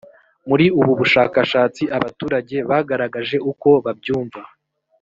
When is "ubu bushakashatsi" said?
0.79-1.83